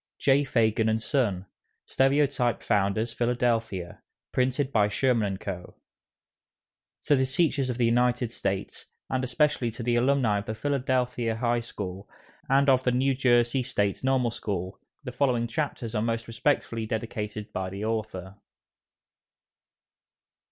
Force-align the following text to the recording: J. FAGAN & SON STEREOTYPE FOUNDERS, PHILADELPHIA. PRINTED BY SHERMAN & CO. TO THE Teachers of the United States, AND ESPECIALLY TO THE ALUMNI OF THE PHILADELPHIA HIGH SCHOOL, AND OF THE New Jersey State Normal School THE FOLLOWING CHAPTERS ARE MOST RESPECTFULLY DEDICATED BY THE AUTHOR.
J. 0.17 0.43
FAGAN 0.43 0.97
& 0.97 0.97
SON 0.97 1.45
STEREOTYPE 1.87 2.63
FOUNDERS, 2.63 3.13
PHILADELPHIA. 3.13 4.01
PRINTED 4.31 4.71
BY 4.71 4.87
SHERMAN 4.89 5.37
& 5.37 5.37
CO. 5.37 5.75
TO 7.03 7.15
THE 7.15 7.27
Teachers 7.27 7.69
of 7.69 7.77
the 7.77 7.85
United 7.85 8.31
States, 8.31 8.87
AND 9.11 9.23
ESPECIALLY 9.23 9.69
TO 9.69 9.83
THE 9.83 9.97
ALUMNI 9.97 10.39
OF 10.39 10.45
THE 10.47 10.55
PHILADELPHIA 10.55 11.35
HIGH 11.35 11.59
SCHOOL, 11.59 12.09
AND 12.49 12.67
OF 12.67 12.83
THE 12.83 12.91
New 12.91 13.13
Jersey 13.13 13.61
State 13.61 14.03
Normal 14.03 14.31
School 14.31 14.79
THE 15.03 15.11
FOLLOWING 15.11 15.45
CHAPTERS 15.45 15.93
ARE 15.93 16.01
MOST 16.01 16.25
RESPECTFULLY 16.27 16.87
DEDICATED 16.87 17.53
BY 17.53 17.69
THE 17.69 17.85
AUTHOR. 17.85 18.37